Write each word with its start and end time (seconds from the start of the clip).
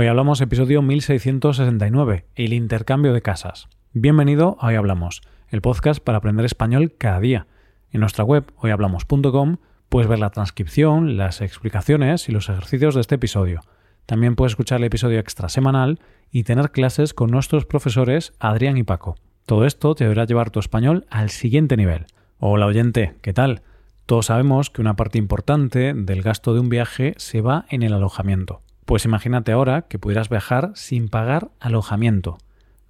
Hoy 0.00 0.06
hablamos 0.06 0.40
episodio 0.40 0.80
1669, 0.80 2.24
el 2.34 2.54
intercambio 2.54 3.12
de 3.12 3.20
casas. 3.20 3.68
Bienvenido 3.92 4.56
a 4.58 4.68
Hoy 4.68 4.76
Hablamos, 4.76 5.20
el 5.50 5.60
podcast 5.60 6.02
para 6.02 6.16
aprender 6.16 6.46
español 6.46 6.94
cada 6.96 7.20
día. 7.20 7.46
En 7.90 8.00
nuestra 8.00 8.24
web 8.24 8.50
hoyhablamos.com 8.56 9.58
puedes 9.90 10.08
ver 10.08 10.18
la 10.18 10.30
transcripción, 10.30 11.18
las 11.18 11.42
explicaciones 11.42 12.30
y 12.30 12.32
los 12.32 12.48
ejercicios 12.48 12.94
de 12.94 13.02
este 13.02 13.16
episodio. 13.16 13.60
También 14.06 14.36
puedes 14.36 14.52
escuchar 14.52 14.78
el 14.78 14.84
episodio 14.84 15.18
extra 15.18 15.50
semanal 15.50 16.00
y 16.30 16.44
tener 16.44 16.70
clases 16.70 17.12
con 17.12 17.30
nuestros 17.30 17.66
profesores 17.66 18.32
Adrián 18.38 18.78
y 18.78 18.84
Paco. 18.84 19.16
Todo 19.44 19.66
esto 19.66 19.94
te 19.94 20.04
deberá 20.04 20.24
llevar 20.24 20.48
tu 20.48 20.60
español 20.60 21.04
al 21.10 21.28
siguiente 21.28 21.76
nivel. 21.76 22.06
Hola 22.38 22.64
oyente, 22.64 23.16
¿qué 23.20 23.34
tal? 23.34 23.60
Todos 24.06 24.24
sabemos 24.24 24.70
que 24.70 24.80
una 24.80 24.96
parte 24.96 25.18
importante 25.18 25.92
del 25.92 26.22
gasto 26.22 26.54
de 26.54 26.60
un 26.60 26.70
viaje 26.70 27.12
se 27.18 27.42
va 27.42 27.66
en 27.68 27.82
el 27.82 27.92
alojamiento. 27.92 28.62
Pues 28.90 29.04
imagínate 29.04 29.52
ahora 29.52 29.82
que 29.82 30.00
pudieras 30.00 30.28
viajar 30.28 30.72
sin 30.74 31.08
pagar 31.08 31.52
alojamiento. 31.60 32.38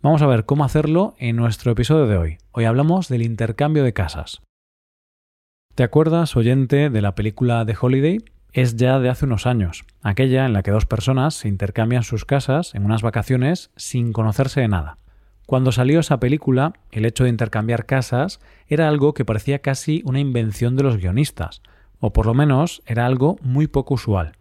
Vamos 0.01 0.23
a 0.23 0.27
ver 0.27 0.47
cómo 0.47 0.65
hacerlo 0.65 1.15
en 1.19 1.37
nuestro 1.37 1.73
episodio 1.73 2.07
de 2.07 2.17
hoy. 2.17 2.39
Hoy 2.53 2.65
hablamos 2.65 3.09
del 3.09 3.21
intercambio 3.21 3.85
de 3.85 3.93
casas. 3.93 4.41
¿Te 5.75 5.83
acuerdas, 5.83 6.37
oyente, 6.37 6.89
de 6.89 7.03
la 7.03 7.15
película 7.15 7.67
The 7.67 7.77
Holiday? 7.79 8.25
Es 8.55 8.77
ya 8.77 8.99
de 8.99 9.11
hace 9.11 9.27
unos 9.27 9.47
años, 9.47 9.85
aquella 10.01 10.47
en 10.47 10.55
la 10.55 10.63
que 10.63 10.71
dos 10.71 10.87
personas 10.87 11.35
se 11.35 11.49
intercambian 11.49 12.03
sus 12.03 12.25
casas 12.25 12.75
en 12.75 12.87
unas 12.87 13.03
vacaciones 13.03 13.71
sin 13.77 14.15
conocerse 14.15 14.63
de 14.63 14.69
nada. 14.69 14.97
Cuando 15.45 15.71
salió 15.71 16.01
esa 16.01 16.19
película, 16.19 16.73
el 16.93 17.05
hecho 17.05 17.25
de 17.25 17.31
intercambiar 17.31 17.85
casas 17.85 18.41
era 18.69 18.89
algo 18.89 19.13
que 19.13 19.27
parecía 19.27 19.59
casi 19.59 20.01
una 20.07 20.19
invención 20.19 20.77
de 20.77 20.83
los 20.83 20.97
guionistas, 20.97 21.61
o 21.99 22.15
por 22.15 22.25
lo 22.25 22.33
menos 22.33 22.81
era 22.87 23.05
algo 23.05 23.37
muy 23.43 23.67
poco 23.67 23.93
usual. 23.93 24.40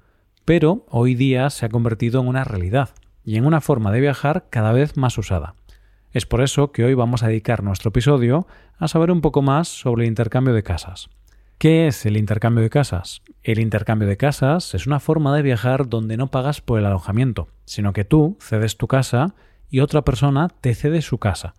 Pero 0.50 0.84
hoy 0.90 1.14
día 1.14 1.48
se 1.52 1.68
ha 1.68 1.70
convertido 1.70 2.20
en 2.22 2.28
una 2.28 2.44
realidad 2.44 2.90
y 3.24 3.36
en 3.36 3.46
una 3.46 3.62
forma 3.62 3.92
de 3.92 4.00
viajar 4.00 4.48
cada 4.50 4.72
vez 4.72 4.98
más 4.98 5.16
usada. 5.20 5.54
Es 6.12 6.26
por 6.26 6.42
eso 6.42 6.72
que 6.72 6.84
hoy 6.84 6.96
vamos 6.96 7.22
a 7.22 7.28
dedicar 7.28 7.62
nuestro 7.62 7.90
episodio 7.90 8.48
a 8.80 8.88
saber 8.88 9.12
un 9.12 9.22
poco 9.22 9.44
más 9.44 9.68
sobre 9.68 10.06
el 10.06 10.10
intercambio 10.10 10.56
de 10.56 10.64
casas. 10.64 11.10
¿Qué 11.60 11.86
es 11.86 12.04
el 12.08 12.18
intercambio 12.18 12.64
de 12.64 12.72
casas? 12.72 13.22
El 13.44 13.60
intercambio 13.60 14.08
de 14.08 14.18
casas 14.18 14.74
es 14.74 14.88
una 14.88 15.00
forma 15.00 15.36
de 15.36 15.44
viajar 15.44 15.88
donde 15.88 16.18
no 16.18 16.32
pagas 16.32 16.62
por 16.62 16.80
el 16.80 16.88
alojamiento, 16.88 17.50
sino 17.66 17.94
que 17.94 18.04
tú 18.04 18.36
cedes 18.42 18.76
tu 18.76 18.88
casa 18.88 19.36
y 19.70 19.82
otra 19.82 20.02
persona 20.02 20.48
te 20.62 20.74
cede 20.74 21.04
su 21.04 21.20
casa. 21.20 21.54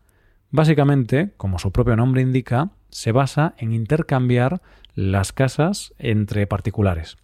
Básicamente, 0.50 1.32
como 1.36 1.60
su 1.60 1.70
propio 1.70 1.94
nombre 1.94 2.22
indica, 2.22 2.70
se 2.88 3.12
basa 3.12 3.54
en 3.56 3.72
intercambiar 3.72 4.62
las 4.96 5.32
casas 5.32 5.94
entre 6.00 6.48
particulares. 6.48 7.18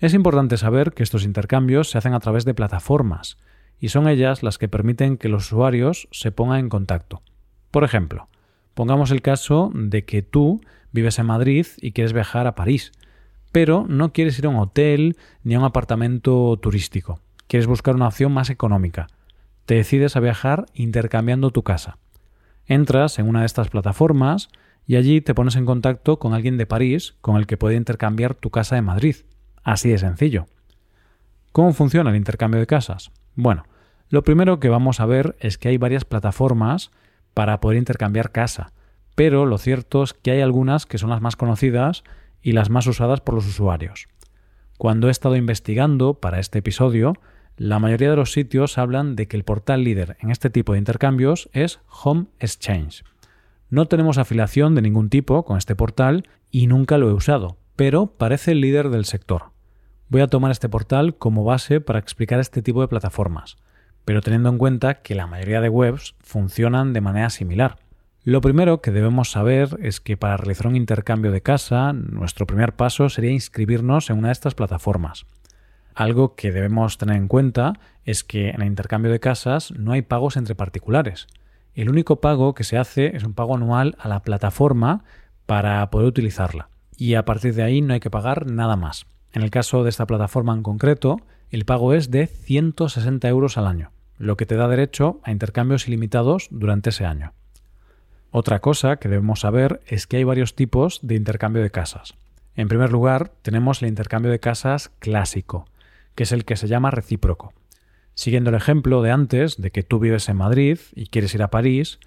Es 0.00 0.14
importante 0.14 0.56
saber 0.56 0.92
que 0.92 1.02
estos 1.02 1.24
intercambios 1.24 1.90
se 1.90 1.98
hacen 1.98 2.14
a 2.14 2.20
través 2.20 2.46
de 2.46 2.54
plataformas, 2.54 3.36
y 3.78 3.90
son 3.90 4.08
ellas 4.08 4.42
las 4.42 4.56
que 4.56 4.66
permiten 4.66 5.18
que 5.18 5.28
los 5.28 5.52
usuarios 5.52 6.08
se 6.10 6.32
pongan 6.32 6.60
en 6.60 6.68
contacto. 6.70 7.22
Por 7.70 7.84
ejemplo, 7.84 8.28
pongamos 8.72 9.10
el 9.10 9.20
caso 9.20 9.70
de 9.74 10.06
que 10.06 10.22
tú 10.22 10.62
vives 10.90 11.18
en 11.18 11.26
Madrid 11.26 11.66
y 11.82 11.92
quieres 11.92 12.14
viajar 12.14 12.46
a 12.46 12.54
París, 12.54 12.92
pero 13.52 13.84
no 13.90 14.14
quieres 14.14 14.38
ir 14.38 14.46
a 14.46 14.48
un 14.48 14.56
hotel 14.56 15.18
ni 15.44 15.54
a 15.54 15.58
un 15.58 15.66
apartamento 15.66 16.58
turístico. 16.62 17.20
Quieres 17.46 17.66
buscar 17.66 17.94
una 17.94 18.08
opción 18.08 18.32
más 18.32 18.48
económica. 18.48 19.06
Te 19.66 19.74
decides 19.74 20.16
a 20.16 20.20
viajar 20.20 20.64
intercambiando 20.72 21.50
tu 21.50 21.62
casa. 21.62 21.98
Entras 22.64 23.18
en 23.18 23.28
una 23.28 23.40
de 23.40 23.46
estas 23.46 23.68
plataformas 23.68 24.48
y 24.86 24.96
allí 24.96 25.20
te 25.20 25.34
pones 25.34 25.56
en 25.56 25.66
contacto 25.66 26.18
con 26.18 26.32
alguien 26.32 26.56
de 26.56 26.64
París 26.64 27.16
con 27.20 27.36
el 27.36 27.46
que 27.46 27.58
puede 27.58 27.76
intercambiar 27.76 28.34
tu 28.34 28.48
casa 28.48 28.76
de 28.76 28.82
Madrid. 28.82 29.16
Así 29.62 29.90
de 29.90 29.98
sencillo. 29.98 30.46
¿Cómo 31.52 31.72
funciona 31.72 32.10
el 32.10 32.16
intercambio 32.16 32.60
de 32.60 32.66
casas? 32.66 33.10
Bueno, 33.34 33.64
lo 34.08 34.22
primero 34.22 34.60
que 34.60 34.68
vamos 34.68 35.00
a 35.00 35.06
ver 35.06 35.36
es 35.40 35.58
que 35.58 35.68
hay 35.68 35.78
varias 35.78 36.04
plataformas 36.04 36.90
para 37.34 37.60
poder 37.60 37.78
intercambiar 37.78 38.32
casa 38.32 38.72
pero 39.20 39.44
lo 39.44 39.58
cierto 39.58 40.02
es 40.02 40.14
que 40.14 40.30
hay 40.30 40.40
algunas 40.40 40.86
que 40.86 40.96
son 40.96 41.10
las 41.10 41.20
más 41.20 41.36
conocidas 41.36 42.04
y 42.40 42.52
las 42.52 42.70
más 42.70 42.86
usadas 42.86 43.20
por 43.20 43.34
los 43.34 43.46
usuarios. 43.46 44.08
Cuando 44.78 45.08
he 45.08 45.10
estado 45.10 45.36
investigando 45.36 46.14
para 46.14 46.40
este 46.40 46.60
episodio, 46.60 47.12
la 47.58 47.78
mayoría 47.78 48.08
de 48.08 48.16
los 48.16 48.32
sitios 48.32 48.78
hablan 48.78 49.16
de 49.16 49.28
que 49.28 49.36
el 49.36 49.44
portal 49.44 49.84
líder 49.84 50.16
en 50.20 50.30
este 50.30 50.48
tipo 50.48 50.72
de 50.72 50.78
intercambios 50.78 51.50
es 51.52 51.80
Home 52.02 52.28
Exchange. 52.38 53.04
No 53.68 53.84
tenemos 53.88 54.16
afiliación 54.16 54.74
de 54.74 54.80
ningún 54.80 55.10
tipo 55.10 55.44
con 55.44 55.58
este 55.58 55.76
portal 55.76 56.26
y 56.50 56.66
nunca 56.66 56.96
lo 56.96 57.10
he 57.10 57.12
usado, 57.12 57.58
pero 57.80 58.08
parece 58.08 58.50
el 58.50 58.60
líder 58.60 58.90
del 58.90 59.06
sector. 59.06 59.52
Voy 60.10 60.20
a 60.20 60.26
tomar 60.26 60.50
este 60.50 60.68
portal 60.68 61.16
como 61.16 61.44
base 61.44 61.80
para 61.80 61.98
explicar 61.98 62.38
este 62.38 62.60
tipo 62.60 62.82
de 62.82 62.88
plataformas, 62.88 63.56
pero 64.04 64.20
teniendo 64.20 64.50
en 64.50 64.58
cuenta 64.58 65.00
que 65.00 65.14
la 65.14 65.26
mayoría 65.26 65.62
de 65.62 65.70
webs 65.70 66.14
funcionan 66.20 66.92
de 66.92 67.00
manera 67.00 67.30
similar. 67.30 67.78
Lo 68.22 68.42
primero 68.42 68.82
que 68.82 68.90
debemos 68.90 69.30
saber 69.30 69.78
es 69.80 69.98
que 69.98 70.18
para 70.18 70.36
realizar 70.36 70.66
un 70.66 70.76
intercambio 70.76 71.32
de 71.32 71.40
casa, 71.40 71.94
nuestro 71.94 72.46
primer 72.46 72.74
paso 72.74 73.08
sería 73.08 73.30
inscribirnos 73.30 74.10
en 74.10 74.18
una 74.18 74.28
de 74.28 74.32
estas 74.32 74.54
plataformas. 74.54 75.24
Algo 75.94 76.34
que 76.34 76.52
debemos 76.52 76.98
tener 76.98 77.16
en 77.16 77.28
cuenta 77.28 77.80
es 78.04 78.24
que 78.24 78.50
en 78.50 78.60
el 78.60 78.66
intercambio 78.66 79.10
de 79.10 79.20
casas 79.20 79.70
no 79.70 79.92
hay 79.92 80.02
pagos 80.02 80.36
entre 80.36 80.54
particulares. 80.54 81.28
El 81.72 81.88
único 81.88 82.20
pago 82.20 82.52
que 82.52 82.64
se 82.64 82.76
hace 82.76 83.16
es 83.16 83.24
un 83.24 83.32
pago 83.32 83.56
anual 83.56 83.96
a 83.98 84.08
la 84.08 84.20
plataforma 84.20 85.02
para 85.46 85.88
poder 85.88 86.08
utilizarla. 86.08 86.68
Y 87.00 87.14
a 87.14 87.24
partir 87.24 87.54
de 87.54 87.62
ahí 87.62 87.80
no 87.80 87.94
hay 87.94 88.00
que 88.00 88.10
pagar 88.10 88.44
nada 88.44 88.76
más. 88.76 89.06
En 89.32 89.40
el 89.40 89.50
caso 89.50 89.82
de 89.84 89.88
esta 89.88 90.04
plataforma 90.04 90.52
en 90.52 90.62
concreto, 90.62 91.16
el 91.48 91.64
pago 91.64 91.94
es 91.94 92.10
de 92.10 92.26
160 92.26 93.26
euros 93.26 93.56
al 93.56 93.66
año, 93.66 93.90
lo 94.18 94.36
que 94.36 94.44
te 94.44 94.54
da 94.54 94.68
derecho 94.68 95.18
a 95.24 95.32
intercambios 95.32 95.88
ilimitados 95.88 96.48
durante 96.50 96.90
ese 96.90 97.06
año. 97.06 97.32
Otra 98.30 98.58
cosa 98.58 98.96
que 98.96 99.08
debemos 99.08 99.40
saber 99.40 99.80
es 99.86 100.06
que 100.06 100.18
hay 100.18 100.24
varios 100.24 100.54
tipos 100.54 101.00
de 101.00 101.14
intercambio 101.14 101.62
de 101.62 101.70
casas. 101.70 102.12
En 102.54 102.68
primer 102.68 102.92
lugar, 102.92 103.32
tenemos 103.40 103.80
el 103.80 103.88
intercambio 103.88 104.30
de 104.30 104.38
casas 104.38 104.90
clásico, 104.98 105.64
que 106.14 106.24
es 106.24 106.32
el 106.32 106.44
que 106.44 106.56
se 106.56 106.68
llama 106.68 106.90
recíproco. 106.90 107.54
Siguiendo 108.12 108.50
el 108.50 108.56
ejemplo 108.56 109.00
de 109.00 109.10
antes 109.10 109.56
de 109.56 109.70
que 109.70 109.82
tú 109.82 110.00
vives 110.00 110.28
en 110.28 110.36
Madrid 110.36 110.78
y 110.94 111.06
quieres 111.06 111.34
ir 111.34 111.42
a 111.42 111.48
París, 111.48 111.98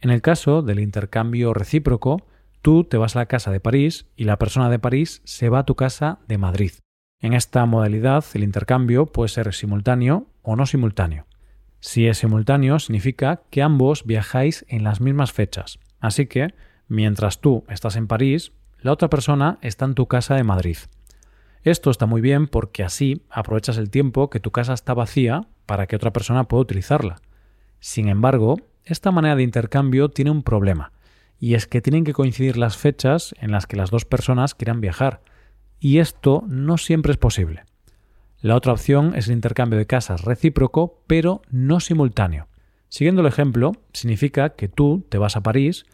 en 0.00 0.10
el 0.10 0.22
caso 0.22 0.62
del 0.62 0.78
intercambio 0.78 1.52
recíproco, 1.52 2.22
tú 2.66 2.82
te 2.82 2.96
vas 2.96 3.14
a 3.14 3.20
la 3.20 3.26
casa 3.26 3.52
de 3.52 3.60
París 3.60 4.06
y 4.16 4.24
la 4.24 4.40
persona 4.40 4.68
de 4.68 4.80
París 4.80 5.22
se 5.22 5.48
va 5.48 5.60
a 5.60 5.64
tu 5.64 5.76
casa 5.76 6.18
de 6.26 6.36
Madrid. 6.36 6.72
En 7.20 7.32
esta 7.32 7.64
modalidad, 7.64 8.24
el 8.34 8.42
intercambio 8.42 9.06
puede 9.06 9.28
ser 9.28 9.54
simultáneo 9.54 10.26
o 10.42 10.56
no 10.56 10.66
simultáneo. 10.66 11.26
Si 11.78 12.08
es 12.08 12.18
simultáneo, 12.18 12.80
significa 12.80 13.42
que 13.50 13.62
ambos 13.62 14.04
viajáis 14.04 14.66
en 14.68 14.82
las 14.82 15.00
mismas 15.00 15.30
fechas. 15.30 15.78
Así 16.00 16.26
que, 16.26 16.54
mientras 16.88 17.40
tú 17.40 17.62
estás 17.68 17.94
en 17.94 18.08
París, 18.08 18.50
la 18.80 18.90
otra 18.90 19.10
persona 19.10 19.58
está 19.62 19.84
en 19.84 19.94
tu 19.94 20.08
casa 20.08 20.34
de 20.34 20.42
Madrid. 20.42 20.78
Esto 21.62 21.92
está 21.92 22.06
muy 22.06 22.20
bien 22.20 22.48
porque 22.48 22.82
así 22.82 23.22
aprovechas 23.30 23.78
el 23.78 23.90
tiempo 23.90 24.28
que 24.28 24.40
tu 24.40 24.50
casa 24.50 24.74
está 24.74 24.92
vacía 24.92 25.46
para 25.66 25.86
que 25.86 25.94
otra 25.94 26.12
persona 26.12 26.48
pueda 26.48 26.62
utilizarla. 26.62 27.20
Sin 27.78 28.08
embargo, 28.08 28.56
esta 28.84 29.12
manera 29.12 29.36
de 29.36 29.44
intercambio 29.44 30.08
tiene 30.08 30.32
un 30.32 30.42
problema, 30.42 30.90
y 31.38 31.54
es 31.54 31.66
que 31.66 31.80
tienen 31.80 32.04
que 32.04 32.12
coincidir 32.12 32.56
las 32.56 32.76
fechas 32.76 33.34
en 33.40 33.52
las 33.52 33.66
que 33.66 33.76
las 33.76 33.90
dos 33.90 34.04
personas 34.04 34.54
quieran 34.54 34.80
viajar, 34.80 35.22
y 35.78 35.98
esto 35.98 36.44
no 36.48 36.78
siempre 36.78 37.12
es 37.12 37.18
posible. 37.18 37.64
La 38.40 38.54
otra 38.54 38.72
opción 38.72 39.14
es 39.14 39.28
el 39.28 39.34
intercambio 39.34 39.78
de 39.78 39.86
casas 39.86 40.22
recíproco, 40.22 41.02
pero 41.06 41.42
no 41.50 41.80
simultáneo. 41.80 42.48
Siguiendo 42.88 43.22
el 43.22 43.28
ejemplo, 43.28 43.72
significa 43.92 44.50
que 44.50 44.68
tú 44.68 45.04
te 45.08 45.18
vas 45.18 45.36
a 45.36 45.42
París, 45.42 45.84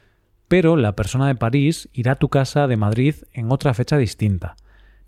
pero 0.48 0.76
la 0.76 0.94
persona 0.94 1.26
de 1.28 1.34
París 1.34 1.88
irá 1.92 2.12
a 2.12 2.18
tu 2.18 2.28
casa 2.28 2.66
de 2.66 2.76
Madrid 2.76 3.14
en 3.32 3.50
otra 3.50 3.72
fecha 3.74 3.96
distinta. 3.96 4.56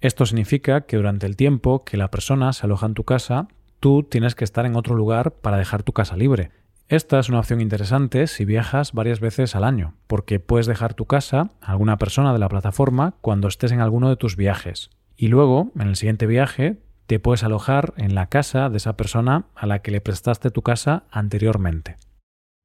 Esto 0.00 0.26
significa 0.26 0.82
que 0.82 0.96
durante 0.96 1.26
el 1.26 1.36
tiempo 1.36 1.84
que 1.84 1.96
la 1.96 2.10
persona 2.10 2.52
se 2.52 2.66
aloja 2.66 2.86
en 2.86 2.94
tu 2.94 3.04
casa, 3.04 3.48
tú 3.80 4.02
tienes 4.02 4.34
que 4.34 4.44
estar 4.44 4.64
en 4.64 4.76
otro 4.76 4.94
lugar 4.94 5.32
para 5.32 5.58
dejar 5.58 5.82
tu 5.82 5.92
casa 5.92 6.16
libre. 6.16 6.50
Esta 6.88 7.18
es 7.18 7.30
una 7.30 7.38
opción 7.38 7.62
interesante 7.62 8.26
si 8.26 8.44
viajas 8.44 8.92
varias 8.92 9.18
veces 9.18 9.56
al 9.56 9.64
año, 9.64 9.94
porque 10.06 10.38
puedes 10.38 10.66
dejar 10.66 10.92
tu 10.92 11.06
casa 11.06 11.50
a 11.62 11.72
alguna 11.72 11.96
persona 11.96 12.34
de 12.34 12.38
la 12.38 12.50
plataforma 12.50 13.14
cuando 13.22 13.48
estés 13.48 13.72
en 13.72 13.80
alguno 13.80 14.10
de 14.10 14.16
tus 14.16 14.36
viajes. 14.36 14.90
Y 15.16 15.28
luego, 15.28 15.72
en 15.76 15.88
el 15.88 15.96
siguiente 15.96 16.26
viaje, 16.26 16.78
te 17.06 17.18
puedes 17.18 17.42
alojar 17.42 17.94
en 17.96 18.14
la 18.14 18.26
casa 18.26 18.68
de 18.68 18.76
esa 18.76 18.98
persona 18.98 19.46
a 19.54 19.66
la 19.66 19.80
que 19.80 19.92
le 19.92 20.02
prestaste 20.02 20.50
tu 20.50 20.60
casa 20.60 21.04
anteriormente. 21.10 21.96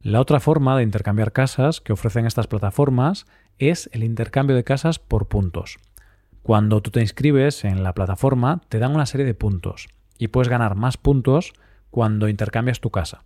La 0.01 0.19
otra 0.19 0.41
forma 0.41 0.75
de 0.75 0.83
intercambiar 0.83 1.31
casas 1.31 1.79
que 1.79 1.93
ofrecen 1.93 2.25
estas 2.25 2.47
plataformas 2.47 3.25
es 3.57 3.89
el 3.93 4.03
intercambio 4.03 4.55
de 4.55 4.65
casas 4.65 4.99
por 4.99 5.27
puntos. 5.29 5.77
Cuando 6.43 6.81
tú 6.81 6.91
te 6.91 7.01
inscribes 7.01 7.63
en 7.63 7.83
la 7.83 7.93
plataforma 7.93 8.61
te 8.67 8.79
dan 8.79 8.95
una 8.95 9.05
serie 9.05 9.25
de 9.25 9.33
puntos 9.33 9.87
y 10.17 10.29
puedes 10.29 10.49
ganar 10.49 10.75
más 10.75 10.97
puntos 10.97 11.53
cuando 11.89 12.27
intercambias 12.27 12.79
tu 12.79 12.91
casa. 12.91 13.23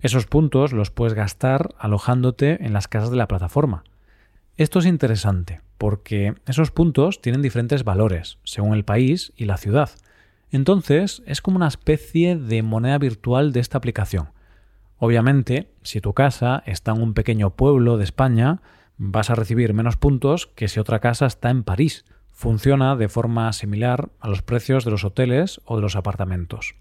Esos 0.00 0.26
puntos 0.26 0.72
los 0.72 0.90
puedes 0.90 1.14
gastar 1.14 1.74
alojándote 1.78 2.64
en 2.64 2.72
las 2.72 2.88
casas 2.88 3.10
de 3.10 3.16
la 3.16 3.28
plataforma. 3.28 3.84
Esto 4.56 4.78
es 4.78 4.86
interesante 4.86 5.60
porque 5.78 6.34
esos 6.46 6.70
puntos 6.70 7.20
tienen 7.20 7.42
diferentes 7.42 7.84
valores 7.84 8.38
según 8.44 8.74
el 8.74 8.84
país 8.84 9.32
y 9.36 9.44
la 9.44 9.56
ciudad. 9.56 9.90
Entonces, 10.50 11.22
es 11.26 11.42
como 11.42 11.56
una 11.56 11.68
especie 11.68 12.36
de 12.36 12.62
moneda 12.62 12.98
virtual 12.98 13.52
de 13.52 13.60
esta 13.60 13.78
aplicación. 13.78 14.30
Obviamente, 14.98 15.70
si 15.82 16.00
tu 16.00 16.14
casa 16.14 16.62
está 16.66 16.92
en 16.92 17.02
un 17.02 17.14
pequeño 17.14 17.50
pueblo 17.50 17.98
de 17.98 18.04
España, 18.04 18.62
vas 18.96 19.28
a 19.28 19.34
recibir 19.34 19.74
menos 19.74 19.96
puntos 19.96 20.46
que 20.46 20.68
si 20.68 20.80
otra 20.80 21.00
casa 21.00 21.26
está 21.26 21.50
en 21.50 21.64
París. 21.64 22.04
Funciona 22.30 22.96
de 22.96 23.08
forma 23.08 23.52
similar 23.52 24.10
a 24.20 24.28
los 24.28 24.42
precios 24.42 24.84
de 24.84 24.90
los 24.90 25.04
hoteles 25.04 25.60
o 25.64 25.76
de 25.76 25.82
los 25.82 25.96
apartamentos. 25.96 26.76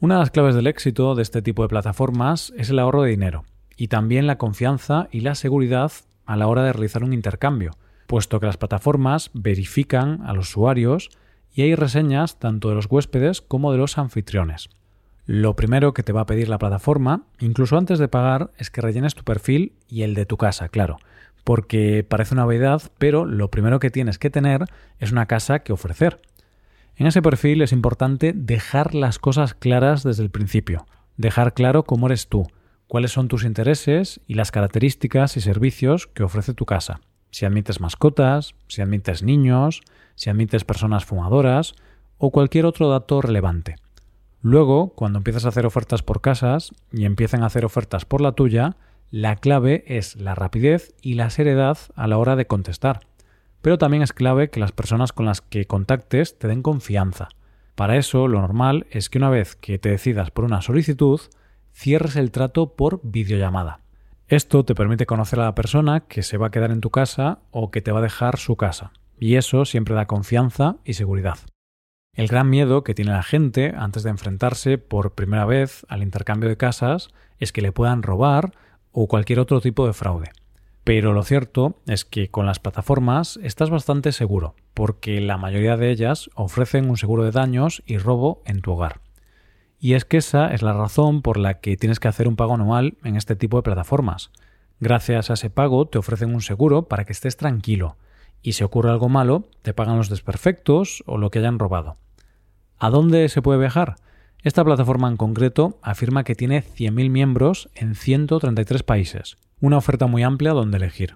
Una 0.00 0.14
de 0.14 0.20
las 0.20 0.30
claves 0.30 0.54
del 0.54 0.68
éxito 0.68 1.16
de 1.16 1.22
este 1.22 1.42
tipo 1.42 1.62
de 1.62 1.68
plataformas 1.68 2.52
es 2.56 2.70
el 2.70 2.78
ahorro 2.78 3.02
de 3.02 3.10
dinero 3.10 3.44
y 3.76 3.88
también 3.88 4.28
la 4.28 4.38
confianza 4.38 5.08
y 5.10 5.22
la 5.22 5.34
seguridad 5.34 5.90
a 6.24 6.36
la 6.36 6.46
hora 6.46 6.62
de 6.62 6.72
realizar 6.72 7.02
un 7.02 7.12
intercambio, 7.12 7.72
puesto 8.06 8.38
que 8.38 8.46
las 8.46 8.56
plataformas 8.56 9.32
verifican 9.34 10.22
a 10.24 10.34
los 10.34 10.50
usuarios 10.50 11.10
y 11.52 11.62
hay 11.62 11.74
reseñas 11.74 12.38
tanto 12.38 12.68
de 12.68 12.76
los 12.76 12.86
huéspedes 12.88 13.40
como 13.40 13.72
de 13.72 13.78
los 13.78 13.98
anfitriones. 13.98 14.68
Lo 15.26 15.56
primero 15.56 15.92
que 15.94 16.04
te 16.04 16.12
va 16.12 16.20
a 16.20 16.26
pedir 16.26 16.48
la 16.48 16.58
plataforma, 16.58 17.24
incluso 17.40 17.76
antes 17.76 17.98
de 17.98 18.06
pagar, 18.06 18.52
es 18.56 18.70
que 18.70 18.80
rellenes 18.80 19.16
tu 19.16 19.24
perfil 19.24 19.72
y 19.88 20.02
el 20.02 20.14
de 20.14 20.26
tu 20.26 20.36
casa, 20.36 20.68
claro, 20.68 20.98
porque 21.42 22.06
parece 22.08 22.34
una 22.34 22.46
obviedad, 22.46 22.82
pero 22.98 23.24
lo 23.24 23.50
primero 23.50 23.80
que 23.80 23.90
tienes 23.90 24.20
que 24.20 24.30
tener 24.30 24.64
es 25.00 25.10
una 25.10 25.26
casa 25.26 25.58
que 25.58 25.72
ofrecer. 25.72 26.20
En 26.98 27.06
ese 27.06 27.22
perfil 27.22 27.62
es 27.62 27.70
importante 27.70 28.32
dejar 28.34 28.92
las 28.92 29.20
cosas 29.20 29.54
claras 29.54 30.02
desde 30.02 30.24
el 30.24 30.30
principio, 30.30 30.84
dejar 31.16 31.54
claro 31.54 31.84
cómo 31.84 32.06
eres 32.06 32.26
tú, 32.26 32.48
cuáles 32.88 33.12
son 33.12 33.28
tus 33.28 33.44
intereses 33.44 34.20
y 34.26 34.34
las 34.34 34.50
características 34.50 35.36
y 35.36 35.40
servicios 35.40 36.08
que 36.08 36.24
ofrece 36.24 36.54
tu 36.54 36.66
casa. 36.66 37.00
Si 37.30 37.46
admites 37.46 37.80
mascotas, 37.80 38.56
si 38.66 38.82
admites 38.82 39.22
niños, 39.22 39.82
si 40.16 40.28
admites 40.28 40.64
personas 40.64 41.04
fumadoras 41.04 41.74
o 42.16 42.32
cualquier 42.32 42.66
otro 42.66 42.88
dato 42.90 43.22
relevante. 43.22 43.76
Luego, 44.42 44.88
cuando 44.96 45.18
empiezas 45.18 45.44
a 45.44 45.50
hacer 45.50 45.66
ofertas 45.66 46.02
por 46.02 46.20
casas 46.20 46.72
y 46.92 47.04
empiecen 47.04 47.44
a 47.44 47.46
hacer 47.46 47.64
ofertas 47.64 48.06
por 48.06 48.20
la 48.20 48.32
tuya, 48.32 48.76
la 49.12 49.36
clave 49.36 49.84
es 49.86 50.16
la 50.16 50.34
rapidez 50.34 50.96
y 51.00 51.14
la 51.14 51.30
seriedad 51.30 51.78
a 51.94 52.08
la 52.08 52.18
hora 52.18 52.34
de 52.34 52.48
contestar. 52.48 53.06
Pero 53.62 53.78
también 53.78 54.02
es 54.02 54.12
clave 54.12 54.50
que 54.50 54.60
las 54.60 54.72
personas 54.72 55.12
con 55.12 55.26
las 55.26 55.40
que 55.40 55.66
contactes 55.66 56.38
te 56.38 56.48
den 56.48 56.62
confianza. 56.62 57.28
Para 57.74 57.96
eso, 57.96 58.28
lo 58.28 58.40
normal 58.40 58.86
es 58.90 59.08
que 59.08 59.18
una 59.18 59.30
vez 59.30 59.56
que 59.56 59.78
te 59.78 59.90
decidas 59.90 60.30
por 60.30 60.44
una 60.44 60.62
solicitud, 60.62 61.20
cierres 61.72 62.16
el 62.16 62.30
trato 62.30 62.74
por 62.74 63.00
videollamada. 63.02 63.80
Esto 64.26 64.64
te 64.64 64.74
permite 64.74 65.06
conocer 65.06 65.40
a 65.40 65.44
la 65.44 65.54
persona 65.54 66.00
que 66.00 66.22
se 66.22 66.36
va 66.36 66.48
a 66.48 66.50
quedar 66.50 66.70
en 66.70 66.80
tu 66.80 66.90
casa 66.90 67.38
o 67.50 67.70
que 67.70 67.80
te 67.80 67.92
va 67.92 68.00
a 68.00 68.02
dejar 68.02 68.36
su 68.36 68.56
casa, 68.56 68.92
y 69.18 69.36
eso 69.36 69.64
siempre 69.64 69.94
da 69.94 70.06
confianza 70.06 70.76
y 70.84 70.94
seguridad. 70.94 71.38
El 72.14 72.26
gran 72.26 72.50
miedo 72.50 72.82
que 72.82 72.94
tiene 72.94 73.12
la 73.12 73.22
gente 73.22 73.74
antes 73.76 74.02
de 74.02 74.10
enfrentarse 74.10 74.76
por 74.76 75.12
primera 75.12 75.44
vez 75.44 75.86
al 75.88 76.02
intercambio 76.02 76.48
de 76.48 76.56
casas 76.56 77.10
es 77.38 77.52
que 77.52 77.62
le 77.62 77.72
puedan 77.72 78.02
robar 78.02 78.52
o 78.90 79.06
cualquier 79.06 79.38
otro 79.38 79.60
tipo 79.60 79.86
de 79.86 79.92
fraude. 79.92 80.32
Pero 80.88 81.12
lo 81.12 81.22
cierto 81.22 81.76
es 81.86 82.06
que 82.06 82.30
con 82.30 82.46
las 82.46 82.60
plataformas 82.60 83.38
estás 83.42 83.68
bastante 83.68 84.10
seguro, 84.10 84.54
porque 84.72 85.20
la 85.20 85.36
mayoría 85.36 85.76
de 85.76 85.90
ellas 85.90 86.30
ofrecen 86.34 86.88
un 86.88 86.96
seguro 86.96 87.24
de 87.24 87.30
daños 87.30 87.82
y 87.84 87.98
robo 87.98 88.40
en 88.46 88.62
tu 88.62 88.72
hogar. 88.72 89.02
Y 89.78 89.92
es 89.92 90.06
que 90.06 90.16
esa 90.16 90.46
es 90.54 90.62
la 90.62 90.72
razón 90.72 91.20
por 91.20 91.36
la 91.36 91.60
que 91.60 91.76
tienes 91.76 92.00
que 92.00 92.08
hacer 92.08 92.26
un 92.26 92.36
pago 92.36 92.54
anual 92.54 92.96
en 93.04 93.16
este 93.16 93.36
tipo 93.36 93.58
de 93.58 93.64
plataformas. 93.64 94.30
Gracias 94.80 95.28
a 95.28 95.34
ese 95.34 95.50
pago 95.50 95.84
te 95.84 95.98
ofrecen 95.98 96.34
un 96.34 96.40
seguro 96.40 96.88
para 96.88 97.04
que 97.04 97.12
estés 97.12 97.36
tranquilo, 97.36 97.98
y 98.40 98.54
si 98.54 98.64
ocurre 98.64 98.88
algo 98.88 99.10
malo, 99.10 99.44
te 99.60 99.74
pagan 99.74 99.98
los 99.98 100.08
desperfectos 100.08 101.04
o 101.04 101.18
lo 101.18 101.30
que 101.30 101.40
hayan 101.40 101.58
robado. 101.58 101.98
¿A 102.78 102.88
dónde 102.88 103.28
se 103.28 103.42
puede 103.42 103.60
viajar? 103.60 103.96
Esta 104.42 104.64
plataforma 104.64 105.08
en 105.08 105.18
concreto 105.18 105.78
afirma 105.82 106.24
que 106.24 106.34
tiene 106.34 106.62
100.000 106.62 107.10
miembros 107.10 107.68
en 107.74 107.94
133 107.94 108.82
países, 108.84 109.36
una 109.60 109.76
oferta 109.76 110.06
muy 110.06 110.22
amplia 110.22 110.52
donde 110.52 110.76
elegir. 110.76 111.14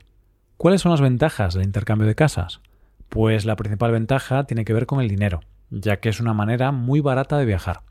¿Cuáles 0.57 0.81
son 0.81 0.91
las 0.91 1.01
ventajas 1.01 1.55
del 1.55 1.65
intercambio 1.65 2.07
de 2.07 2.15
casas? 2.15 2.61
Pues 3.09 3.45
la 3.45 3.57
principal 3.57 3.93
ventaja 3.93 4.45
tiene 4.45 4.65
que 4.65 4.73
ver 4.73 4.87
con 4.87 5.01
el 5.01 5.09
dinero, 5.09 5.41
ya 5.71 6.01
que 6.01 6.09
es 6.09 6.21
una 6.21 6.35
manera 6.35 6.73
muy 6.73 7.01
barata 7.01 7.39
de 7.39 7.45
viajar. 7.45 7.83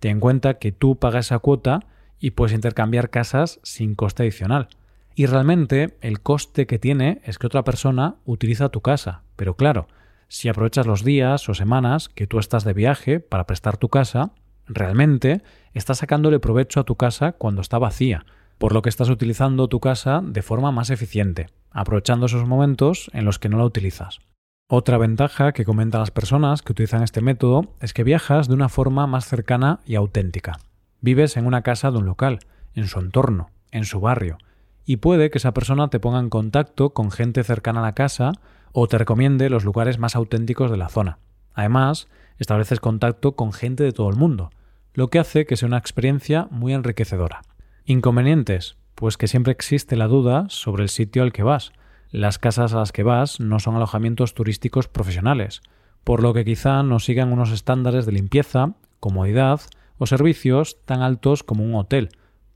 Ten 0.00 0.12
en 0.12 0.20
cuenta 0.20 0.54
que 0.54 0.72
tú 0.72 0.96
pagas 0.96 1.26
esa 1.26 1.38
cuota 1.38 1.80
y 2.18 2.32
puedes 2.32 2.54
intercambiar 2.54 3.10
casas 3.10 3.60
sin 3.62 3.94
coste 3.94 4.24
adicional. 4.24 4.68
Y 5.14 5.26
realmente 5.26 5.96
el 6.00 6.20
coste 6.20 6.66
que 6.66 6.78
tiene 6.78 7.20
es 7.24 7.38
que 7.38 7.46
otra 7.46 7.64
persona 7.64 8.16
utiliza 8.24 8.70
tu 8.70 8.80
casa, 8.80 9.22
pero 9.36 9.56
claro, 9.56 9.86
si 10.28 10.48
aprovechas 10.48 10.86
los 10.86 11.04
días 11.04 11.48
o 11.48 11.54
semanas 11.54 12.08
que 12.08 12.26
tú 12.26 12.38
estás 12.38 12.64
de 12.64 12.72
viaje 12.72 13.20
para 13.20 13.46
prestar 13.46 13.76
tu 13.76 13.90
casa, 13.90 14.30
realmente 14.66 15.42
estás 15.74 15.98
sacándole 15.98 16.40
provecho 16.40 16.80
a 16.80 16.84
tu 16.84 16.96
casa 16.96 17.32
cuando 17.32 17.60
está 17.60 17.78
vacía, 17.78 18.24
por 18.58 18.72
lo 18.72 18.82
que 18.82 18.88
estás 18.88 19.08
utilizando 19.08 19.68
tu 19.68 19.80
casa 19.80 20.20
de 20.22 20.42
forma 20.42 20.70
más 20.70 20.90
eficiente, 20.90 21.48
aprovechando 21.70 22.26
esos 22.26 22.46
momentos 22.46 23.10
en 23.12 23.24
los 23.24 23.38
que 23.38 23.48
no 23.48 23.58
la 23.58 23.64
utilizas. 23.64 24.20
Otra 24.68 24.96
ventaja 24.96 25.52
que 25.52 25.64
comentan 25.64 26.00
las 26.00 26.10
personas 26.10 26.62
que 26.62 26.72
utilizan 26.72 27.02
este 27.02 27.20
método 27.20 27.74
es 27.80 27.92
que 27.92 28.04
viajas 28.04 28.48
de 28.48 28.54
una 28.54 28.68
forma 28.68 29.06
más 29.06 29.26
cercana 29.26 29.80
y 29.84 29.96
auténtica. 29.96 30.58
Vives 31.00 31.36
en 31.36 31.46
una 31.46 31.62
casa 31.62 31.90
de 31.90 31.98
un 31.98 32.06
local, 32.06 32.38
en 32.74 32.86
su 32.86 32.98
entorno, 33.00 33.50
en 33.70 33.84
su 33.84 34.00
barrio, 34.00 34.38
y 34.84 34.96
puede 34.96 35.30
que 35.30 35.38
esa 35.38 35.52
persona 35.52 35.88
te 35.88 36.00
ponga 36.00 36.20
en 36.20 36.30
contacto 36.30 36.90
con 36.90 37.10
gente 37.10 37.44
cercana 37.44 37.80
a 37.80 37.82
la 37.82 37.94
casa 37.94 38.32
o 38.72 38.88
te 38.88 38.98
recomiende 38.98 39.50
los 39.50 39.64
lugares 39.64 39.98
más 39.98 40.16
auténticos 40.16 40.70
de 40.70 40.76
la 40.76 40.88
zona. 40.88 41.18
Además, 41.54 42.08
estableces 42.38 42.80
contacto 42.80 43.32
con 43.32 43.52
gente 43.52 43.84
de 43.84 43.92
todo 43.92 44.08
el 44.08 44.16
mundo, 44.16 44.50
lo 44.94 45.08
que 45.08 45.18
hace 45.18 45.46
que 45.46 45.56
sea 45.56 45.68
una 45.68 45.78
experiencia 45.78 46.48
muy 46.50 46.72
enriquecedora. 46.72 47.42
Inconvenientes, 47.84 48.76
pues 48.94 49.16
que 49.16 49.26
siempre 49.26 49.52
existe 49.52 49.96
la 49.96 50.06
duda 50.06 50.46
sobre 50.48 50.84
el 50.84 50.88
sitio 50.88 51.24
al 51.24 51.32
que 51.32 51.42
vas. 51.42 51.72
Las 52.10 52.38
casas 52.38 52.72
a 52.72 52.78
las 52.78 52.92
que 52.92 53.02
vas 53.02 53.40
no 53.40 53.58
son 53.58 53.74
alojamientos 53.74 54.34
turísticos 54.34 54.86
profesionales, 54.86 55.62
por 56.04 56.22
lo 56.22 56.32
que 56.32 56.44
quizá 56.44 56.84
no 56.84 57.00
sigan 57.00 57.32
unos 57.32 57.50
estándares 57.50 58.06
de 58.06 58.12
limpieza, 58.12 58.74
comodidad 59.00 59.60
o 59.98 60.06
servicios 60.06 60.78
tan 60.84 61.02
altos 61.02 61.42
como 61.42 61.64
un 61.64 61.74
hotel, 61.74 62.10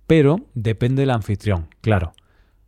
pero 0.06 0.42
depende 0.54 1.02
del 1.02 1.10
anfitrión, 1.10 1.68
claro. 1.80 2.12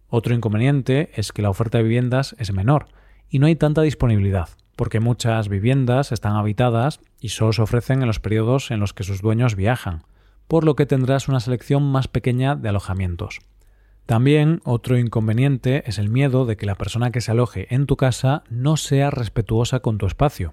Otro 0.08 0.34
inconveniente 0.34 1.11
es 1.14 1.31
que 1.32 1.43
la 1.43 1.50
oferta 1.50 1.78
de 1.78 1.84
viviendas 1.84 2.34
es 2.38 2.52
menor, 2.52 2.87
y 3.28 3.38
no 3.38 3.46
hay 3.46 3.54
tanta 3.54 3.82
disponibilidad, 3.82 4.49
porque 4.75 4.99
muchas 4.99 5.49
viviendas 5.49 6.11
están 6.11 6.34
habitadas 6.34 7.00
y 7.20 7.28
solo 7.28 7.52
se 7.52 7.62
ofrecen 7.62 8.00
en 8.00 8.08
los 8.08 8.19
periodos 8.19 8.72
en 8.72 8.81
los 8.81 8.94
que 8.94 9.04
sus 9.04 9.20
dueños 9.20 9.54
viajan, 9.54 10.02
por 10.48 10.64
lo 10.64 10.74
que 10.74 10.86
tendrás 10.86 11.28
una 11.28 11.40
selección 11.40 11.84
más 11.84 12.08
pequeña 12.08 12.56
de 12.56 12.70
alojamientos. 12.70 13.40
También 14.06 14.62
otro 14.64 14.99
inconveniente 14.99 15.82
es 15.87 15.99
el 15.99 16.08
miedo 16.08 16.46
de 16.46 16.56
que 16.56 16.64
la 16.64 16.76
persona 16.76 17.11
que 17.11 17.20
se 17.20 17.30
aloje 17.30 17.73
en 17.75 17.87
tu 17.87 17.96
casa 17.96 18.42
no 18.49 18.78
sea 18.78 19.11
respetuosa 19.11 19.80
con 19.80 19.99
tu 19.99 20.06
espacio. 20.06 20.50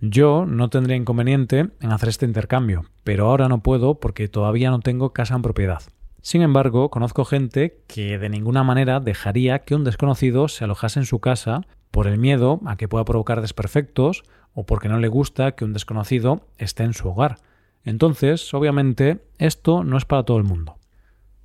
Yo 0.00 0.46
no 0.46 0.70
tendría 0.70 0.96
inconveniente 0.96 1.68
en 1.80 1.92
hacer 1.92 2.08
este 2.08 2.26
intercambio, 2.26 2.86
pero 3.04 3.28
ahora 3.28 3.48
no 3.48 3.62
puedo 3.62 4.00
porque 4.00 4.28
todavía 4.28 4.70
no 4.70 4.80
tengo 4.80 5.12
casa 5.12 5.34
en 5.34 5.42
propiedad. 5.42 5.82
Sin 6.22 6.40
embargo, 6.40 6.90
conozco 6.90 7.26
gente 7.26 7.82
que 7.86 8.18
de 8.18 8.30
ninguna 8.30 8.64
manera 8.64 8.98
dejaría 9.00 9.58
que 9.58 9.74
un 9.74 9.84
desconocido 9.84 10.48
se 10.48 10.64
alojase 10.64 11.00
en 11.00 11.06
su 11.06 11.20
casa 11.20 11.60
por 11.90 12.06
el 12.06 12.16
miedo 12.16 12.60
a 12.64 12.76
que 12.76 12.88
pueda 12.88 13.04
provocar 13.04 13.42
desperfectos 13.42 14.24
o 14.54 14.64
porque 14.64 14.88
no 14.88 14.98
le 14.98 15.08
gusta 15.08 15.52
que 15.52 15.66
un 15.66 15.74
desconocido 15.74 16.46
esté 16.56 16.84
en 16.84 16.94
su 16.94 17.08
hogar. 17.10 17.36
Entonces, 17.84 18.52
obviamente, 18.54 19.20
esto 19.38 19.84
no 19.84 19.96
es 19.96 20.04
para 20.04 20.24
todo 20.24 20.38
el 20.38 20.44
mundo. 20.44 20.78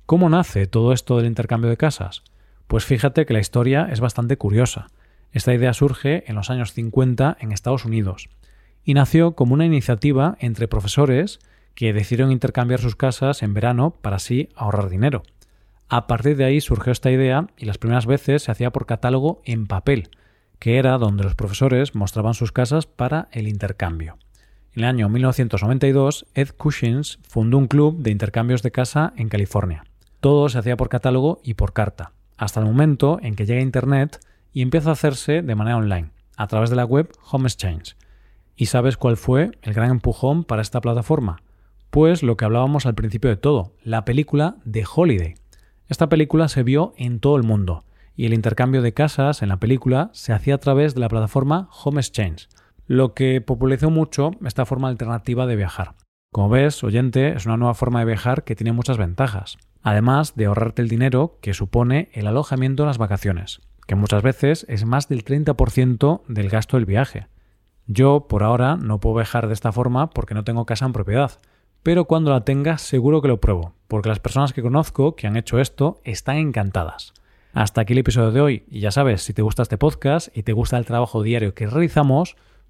¿Cómo 0.06 0.28
nace 0.28 0.66
todo 0.66 0.92
esto 0.92 1.16
del 1.16 1.26
intercambio 1.26 1.70
de 1.70 1.76
casas? 1.76 2.22
Pues 2.66 2.84
fíjate 2.84 3.26
que 3.26 3.32
la 3.32 3.40
historia 3.40 3.88
es 3.90 4.00
bastante 4.00 4.36
curiosa. 4.36 4.88
Esta 5.32 5.54
idea 5.54 5.72
surge 5.74 6.24
en 6.28 6.36
los 6.36 6.50
años 6.50 6.72
50 6.72 7.36
en 7.40 7.52
Estados 7.52 7.84
Unidos 7.84 8.28
y 8.84 8.94
nació 8.94 9.32
como 9.36 9.54
una 9.54 9.66
iniciativa 9.66 10.36
entre 10.40 10.68
profesores 10.68 11.38
que 11.74 11.92
decidieron 11.92 12.32
intercambiar 12.32 12.80
sus 12.80 12.96
casas 12.96 13.42
en 13.42 13.54
verano 13.54 13.96
para 14.00 14.16
así 14.16 14.48
ahorrar 14.56 14.88
dinero. 14.88 15.22
A 15.88 16.06
partir 16.06 16.36
de 16.36 16.44
ahí 16.44 16.60
surgió 16.60 16.92
esta 16.92 17.10
idea 17.10 17.48
y 17.56 17.66
las 17.66 17.78
primeras 17.78 18.06
veces 18.06 18.42
se 18.44 18.52
hacía 18.52 18.70
por 18.70 18.86
catálogo 18.86 19.42
en 19.44 19.66
papel, 19.66 20.10
que 20.58 20.78
era 20.78 20.98
donde 20.98 21.24
los 21.24 21.34
profesores 21.34 21.94
mostraban 21.94 22.34
sus 22.34 22.52
casas 22.52 22.86
para 22.86 23.28
el 23.32 23.48
intercambio. 23.48 24.16
En 24.72 24.84
el 24.84 24.88
año 24.88 25.08
1992, 25.08 26.26
Ed 26.34 26.50
Cushins 26.56 27.18
fundó 27.28 27.58
un 27.58 27.66
club 27.66 27.98
de 27.98 28.12
intercambios 28.12 28.62
de 28.62 28.70
casa 28.70 29.12
en 29.16 29.28
California. 29.28 29.82
Todo 30.20 30.48
se 30.48 30.58
hacía 30.58 30.76
por 30.76 30.88
catálogo 30.88 31.40
y 31.42 31.54
por 31.54 31.72
carta, 31.72 32.12
hasta 32.36 32.60
el 32.60 32.66
momento 32.66 33.18
en 33.20 33.34
que 33.34 33.46
llega 33.46 33.60
Internet 33.60 34.20
y 34.52 34.62
empieza 34.62 34.90
a 34.90 34.92
hacerse 34.92 35.42
de 35.42 35.54
manera 35.56 35.76
online, 35.76 36.10
a 36.36 36.46
través 36.46 36.70
de 36.70 36.76
la 36.76 36.84
web 36.84 37.10
Home 37.32 37.48
Exchange. 37.48 37.96
¿Y 38.54 38.66
sabes 38.66 38.96
cuál 38.96 39.16
fue 39.16 39.50
el 39.62 39.74
gran 39.74 39.90
empujón 39.90 40.44
para 40.44 40.62
esta 40.62 40.80
plataforma? 40.80 41.42
Pues 41.90 42.22
lo 42.22 42.36
que 42.36 42.44
hablábamos 42.44 42.86
al 42.86 42.94
principio 42.94 43.28
de 43.28 43.36
todo, 43.36 43.72
la 43.82 44.04
película 44.04 44.56
The 44.70 44.84
Holiday. 44.94 45.34
Esta 45.88 46.08
película 46.08 46.46
se 46.46 46.62
vio 46.62 46.94
en 46.96 47.18
todo 47.18 47.36
el 47.36 47.42
mundo 47.42 47.84
y 48.14 48.26
el 48.26 48.34
intercambio 48.34 48.82
de 48.82 48.94
casas 48.94 49.42
en 49.42 49.48
la 49.48 49.56
película 49.56 50.10
se 50.12 50.32
hacía 50.32 50.54
a 50.54 50.58
través 50.58 50.94
de 50.94 51.00
la 51.00 51.08
plataforma 51.08 51.68
Home 51.82 52.00
Exchange. 52.00 52.48
Lo 52.90 53.14
que 53.14 53.40
popularizó 53.40 53.88
mucho 53.88 54.32
esta 54.44 54.66
forma 54.66 54.88
alternativa 54.88 55.46
de 55.46 55.54
viajar. 55.54 55.94
Como 56.32 56.48
ves, 56.48 56.82
oyente, 56.82 57.34
es 57.36 57.46
una 57.46 57.56
nueva 57.56 57.74
forma 57.74 58.00
de 58.00 58.06
viajar 58.06 58.42
que 58.42 58.56
tiene 58.56 58.72
muchas 58.72 58.98
ventajas, 58.98 59.58
además 59.80 60.34
de 60.34 60.46
ahorrarte 60.46 60.82
el 60.82 60.88
dinero 60.88 61.38
que 61.40 61.54
supone 61.54 62.08
el 62.14 62.26
alojamiento 62.26 62.82
en 62.82 62.88
las 62.88 62.98
vacaciones, 62.98 63.60
que 63.86 63.94
muchas 63.94 64.24
veces 64.24 64.66
es 64.68 64.86
más 64.86 65.08
del 65.08 65.24
30% 65.24 66.22
del 66.26 66.48
gasto 66.48 66.78
del 66.78 66.84
viaje. 66.84 67.28
Yo, 67.86 68.26
por 68.28 68.42
ahora, 68.42 68.74
no 68.74 68.98
puedo 68.98 69.14
viajar 69.14 69.46
de 69.46 69.54
esta 69.54 69.70
forma 69.70 70.10
porque 70.10 70.34
no 70.34 70.42
tengo 70.42 70.66
casa 70.66 70.84
en 70.84 70.92
propiedad, 70.92 71.38
pero 71.84 72.06
cuando 72.06 72.32
la 72.32 72.44
tenga 72.44 72.76
seguro 72.76 73.22
que 73.22 73.28
lo 73.28 73.40
pruebo, 73.40 73.74
porque 73.86 74.08
las 74.08 74.18
personas 74.18 74.52
que 74.52 74.62
conozco 74.62 75.14
que 75.14 75.28
han 75.28 75.36
hecho 75.36 75.60
esto 75.60 76.00
están 76.02 76.38
encantadas. 76.38 77.14
Hasta 77.52 77.82
aquí 77.82 77.92
el 77.92 78.00
episodio 78.00 78.32
de 78.32 78.40
hoy, 78.40 78.64
y 78.68 78.80
ya 78.80 78.90
sabes, 78.90 79.22
si 79.22 79.32
te 79.32 79.42
gusta 79.42 79.62
este 79.62 79.78
podcast 79.78 80.36
y 80.36 80.42
te 80.42 80.54
gusta 80.54 80.76
el 80.76 80.86
trabajo 80.86 81.22
diario 81.22 81.54
que 81.54 81.68
realizamos, 81.68 82.34